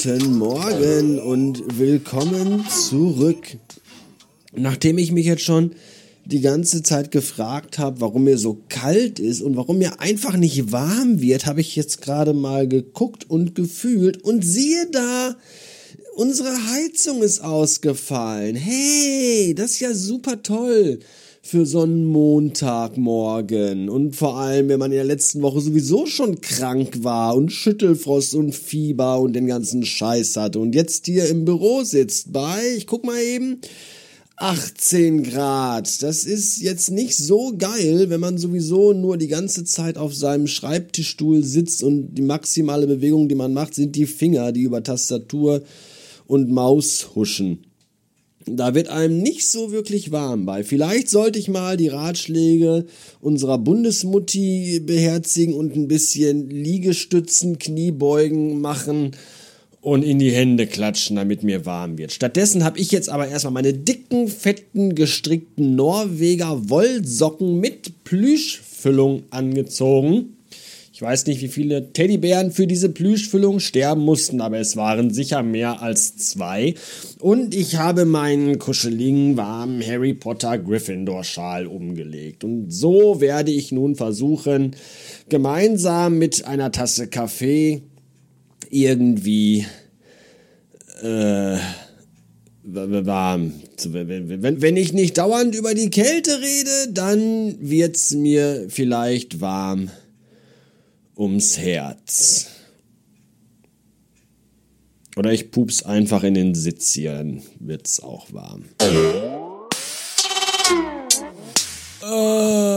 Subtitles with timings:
[0.00, 3.56] Guten Morgen und willkommen zurück.
[4.54, 5.72] Nachdem ich mich jetzt schon
[6.24, 10.70] die ganze Zeit gefragt habe, warum mir so kalt ist und warum mir einfach nicht
[10.70, 15.34] warm wird, habe ich jetzt gerade mal geguckt und gefühlt und siehe da,
[16.14, 18.54] unsere Heizung ist ausgefallen.
[18.54, 21.00] Hey, das ist ja super toll
[21.48, 23.88] für so einen Montagmorgen.
[23.88, 28.34] Und vor allem, wenn man in der letzten Woche sowieso schon krank war und Schüttelfrost
[28.34, 32.86] und Fieber und den ganzen Scheiß hatte und jetzt hier im Büro sitzt bei, ich
[32.86, 33.62] guck mal eben,
[34.36, 36.02] 18 Grad.
[36.02, 40.48] Das ist jetzt nicht so geil, wenn man sowieso nur die ganze Zeit auf seinem
[40.48, 45.62] Schreibtischstuhl sitzt und die maximale Bewegung, die man macht, sind die Finger, die über Tastatur
[46.26, 47.67] und Maus huschen.
[48.56, 50.64] Da wird einem nicht so wirklich warm bei.
[50.64, 52.86] Vielleicht sollte ich mal die Ratschläge
[53.20, 59.12] unserer Bundesmutti beherzigen und ein bisschen Liegestützen, Kniebeugen machen
[59.80, 62.12] und in die Hände klatschen, damit mir warm wird.
[62.12, 70.37] Stattdessen habe ich jetzt aber erstmal meine dicken, fetten, gestrickten Norweger Wollsocken mit Plüschfüllung angezogen
[70.98, 75.44] ich weiß nicht, wie viele Teddybären für diese Plüschfüllung sterben mussten, aber es waren sicher
[75.44, 76.74] mehr als zwei.
[77.20, 82.42] Und ich habe meinen kuscheligen, warmen Harry Potter Gryffindor Schal umgelegt.
[82.42, 84.74] Und so werde ich nun versuchen,
[85.28, 87.82] gemeinsam mit einer Tasse Kaffee
[88.68, 89.66] irgendwie
[91.00, 91.58] äh,
[92.64, 93.52] warm.
[93.84, 99.90] Wenn, wenn ich nicht dauernd über die Kälte rede, dann wird's mir vielleicht warm
[101.18, 102.46] ums Herz.
[105.16, 108.66] Oder ich pups einfach in den Sitz hier, dann wird's auch warm.
[112.00, 112.68] Ah,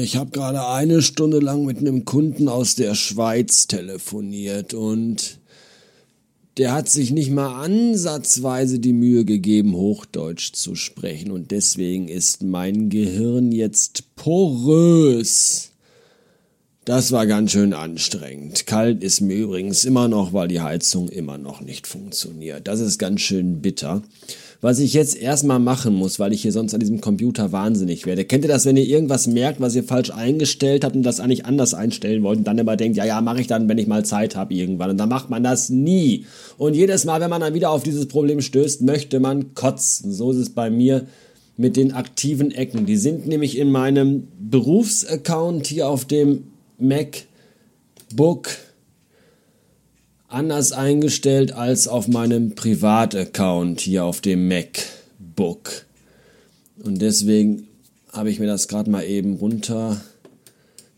[0.00, 5.38] ich habe gerade eine Stunde lang mit einem Kunden aus der Schweiz telefoniert und
[6.56, 12.42] der hat sich nicht mal ansatzweise die Mühe gegeben, Hochdeutsch zu sprechen und deswegen ist
[12.42, 15.72] mein Gehirn jetzt porös.
[16.88, 18.66] Das war ganz schön anstrengend.
[18.66, 22.66] Kalt ist mir übrigens immer noch, weil die Heizung immer noch nicht funktioniert.
[22.66, 24.00] Das ist ganz schön bitter.
[24.62, 28.24] Was ich jetzt erstmal machen muss, weil ich hier sonst an diesem Computer wahnsinnig werde.
[28.24, 31.44] Kennt ihr das, wenn ihr irgendwas merkt, was ihr falsch eingestellt habt und das eigentlich
[31.44, 34.06] anders einstellen wollt und dann immer denkt, ja, ja, mache ich dann, wenn ich mal
[34.06, 34.88] Zeit habe irgendwann.
[34.88, 36.24] Und dann macht man das nie.
[36.56, 40.10] Und jedes Mal, wenn man dann wieder auf dieses Problem stößt, möchte man kotzen.
[40.10, 41.06] So ist es bei mir
[41.58, 42.86] mit den aktiven Ecken.
[42.86, 46.44] Die sind nämlich in meinem Berufsaccount hier auf dem
[46.78, 48.48] MacBook
[50.28, 55.86] anders eingestellt als auf meinem Privataccount hier auf dem MacBook.
[56.84, 57.66] Und deswegen
[58.12, 60.00] habe ich mir das gerade mal eben runter.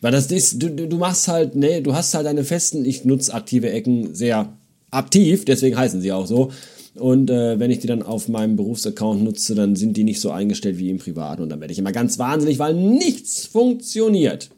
[0.00, 3.34] Weil das ist, du, du machst halt, nee, du hast halt deine festen, ich nutze
[3.34, 4.52] aktive Ecken sehr
[4.90, 6.50] aktiv, deswegen heißen sie auch so.
[6.94, 10.30] Und äh, wenn ich die dann auf meinem Berufsaccount nutze, dann sind die nicht so
[10.30, 11.42] eingestellt wie im Privaten.
[11.42, 14.50] Und dann werde ich immer ganz wahnsinnig, weil nichts funktioniert.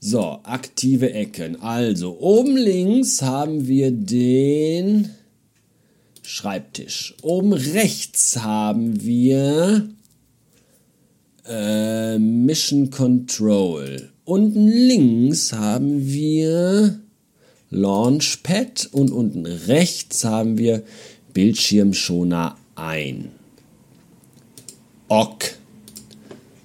[0.00, 1.60] So, aktive Ecken.
[1.60, 5.10] Also, oben links haben wir den
[6.22, 7.14] Schreibtisch.
[7.22, 9.88] Oben rechts haben wir
[11.46, 14.10] äh, Mission Control.
[14.24, 17.00] Unten links haben wir
[17.70, 20.82] Launchpad und unten rechts haben wir
[21.32, 23.30] Bildschirmschoner ein.
[25.08, 25.56] Ok.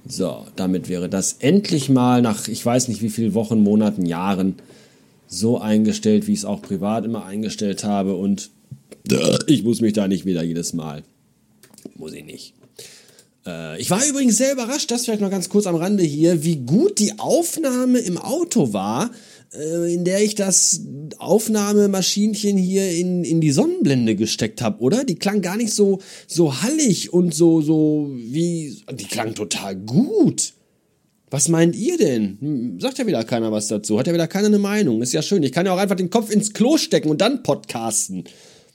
[0.06, 4.56] So, damit wäre das endlich mal nach, ich weiß nicht wie vielen Wochen, Monaten, Jahren
[5.28, 8.16] so eingestellt, wie ich es auch privat immer eingestellt habe.
[8.16, 8.50] Und
[9.48, 11.04] ich muss mich da nicht wieder jedes Mal.
[11.96, 12.54] Muss ich nicht.
[13.46, 16.58] Äh, ich war übrigens sehr überrascht, das vielleicht noch ganz kurz am Rande hier, wie
[16.58, 19.12] gut die Aufnahme im Auto war
[19.54, 20.82] in der ich das
[21.20, 25.04] Aufnahmemaschinchen hier in, in die Sonnenblende gesteckt habe, oder?
[25.04, 28.82] Die klang gar nicht so, so hallig und so, so wie.
[28.94, 30.54] Die klang total gut.
[31.30, 32.38] Was meint ihr denn?
[32.40, 34.00] Hm, sagt ja wieder keiner was dazu.
[34.00, 35.02] Hat ja wieder keiner eine Meinung.
[35.02, 35.44] Ist ja schön.
[35.44, 38.24] Ich kann ja auch einfach den Kopf ins Klo stecken und dann podcasten.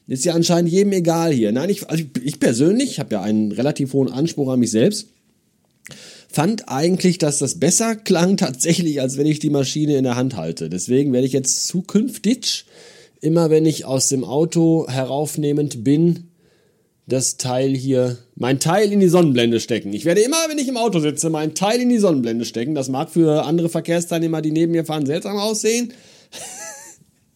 [0.06, 1.52] Ist ja anscheinend jedem egal hier.
[1.52, 5.08] Nein, ich, also ich persönlich habe ja einen relativ hohen Anspruch an mich selbst
[6.28, 10.36] fand eigentlich, dass das besser klang tatsächlich, als wenn ich die Maschine in der Hand
[10.36, 10.68] halte.
[10.68, 12.66] Deswegen werde ich jetzt zukünftig,
[13.20, 16.28] immer wenn ich aus dem Auto heraufnehmend bin,
[17.06, 19.94] das Teil hier, mein Teil in die Sonnenblende stecken.
[19.94, 22.74] Ich werde immer, wenn ich im Auto sitze, mein Teil in die Sonnenblende stecken.
[22.74, 25.94] Das mag für andere Verkehrsteilnehmer, die neben mir fahren, seltsam aussehen.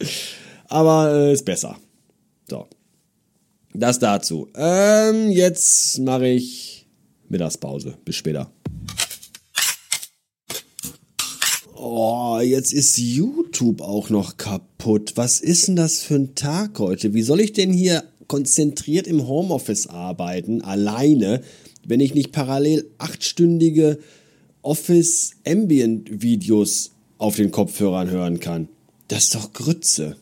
[0.69, 1.79] Aber äh, ist besser.
[2.50, 2.67] So.
[3.73, 4.49] Das dazu.
[4.55, 6.81] Ähm, jetzt mache ich
[7.32, 7.94] Mittagspause.
[8.05, 8.52] Bis später.
[11.75, 15.14] Oh, jetzt ist YouTube auch noch kaputt.
[15.17, 17.12] Was ist denn das für ein Tag heute?
[17.12, 21.43] Wie soll ich denn hier konzentriert im Homeoffice arbeiten, alleine,
[21.84, 23.99] wenn ich nicht parallel achtstündige
[24.62, 28.69] Office Ambient Videos auf den Kopfhörern hören kann?
[29.08, 30.17] Das ist doch Grütze.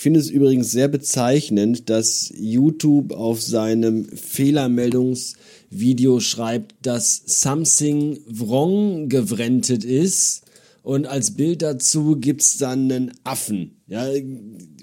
[0.00, 9.10] Ich finde es übrigens sehr bezeichnend, dass YouTube auf seinem Fehlermeldungsvideo schreibt, dass something wrong
[9.10, 10.44] gewrentet ist.
[10.82, 13.82] Und als Bild dazu gibt's dann einen Affen.
[13.88, 14.06] Ja,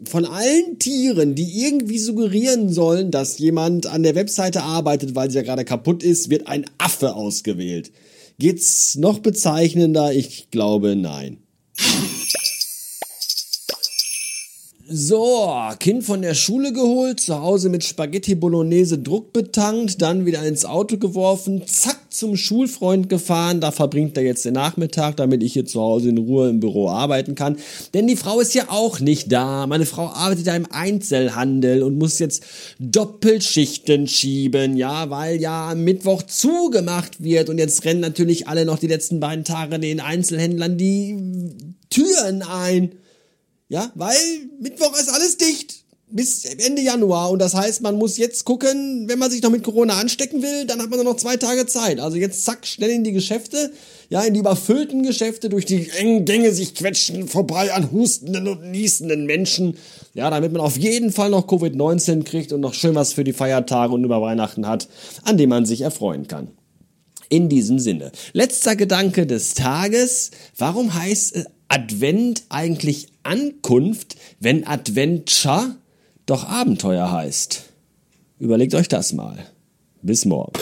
[0.06, 5.38] von allen Tieren, die irgendwie suggerieren sollen, dass jemand an der Webseite arbeitet, weil sie
[5.38, 7.92] ja gerade kaputt ist, wird ein Affe ausgewählt.
[8.38, 10.14] Geht's noch bezeichnender?
[10.14, 11.40] Ich glaube nein.
[14.90, 20.42] So, Kind von der Schule geholt, zu Hause mit Spaghetti Bolognese Druck betankt, dann wieder
[20.44, 25.52] ins Auto geworfen, zack zum Schulfreund gefahren, da verbringt er jetzt den Nachmittag, damit ich
[25.52, 27.58] hier zu Hause in Ruhe im Büro arbeiten kann.
[27.94, 29.68] Denn die Frau ist ja auch nicht da.
[29.68, 32.44] Meine Frau arbeitet ja im Einzelhandel und muss jetzt
[32.80, 38.80] Doppelschichten schieben, ja, weil ja am Mittwoch zugemacht wird und jetzt rennen natürlich alle noch
[38.80, 41.18] die letzten beiden Tage den Einzelhändlern die
[41.90, 42.92] Türen ein.
[43.70, 44.16] Ja, weil
[44.60, 49.20] Mittwoch ist alles dicht bis Ende Januar und das heißt, man muss jetzt gucken, wenn
[49.20, 52.00] man sich noch mit Corona anstecken will, dann hat man noch zwei Tage Zeit.
[52.00, 53.74] Also jetzt zack, schnell in die Geschäfte,
[54.10, 58.72] ja, in die überfüllten Geschäfte, durch die engen Gänge sich quetschen, vorbei an hustenden und
[58.72, 59.78] niesenden Menschen,
[60.14, 63.34] ja, damit man auf jeden Fall noch Covid-19 kriegt und noch schön was für die
[63.34, 64.88] Feiertage und über Weihnachten hat,
[65.24, 66.52] an dem man sich erfreuen kann.
[67.30, 68.14] In diesem Sinne.
[68.32, 70.32] Letzter Gedanke des Tages.
[70.58, 75.76] Warum heißt Advent eigentlich Ankunft, wenn Adventure
[76.26, 77.64] doch Abenteuer heißt?
[78.40, 79.38] Überlegt euch das mal.
[80.02, 80.60] Bis morgen.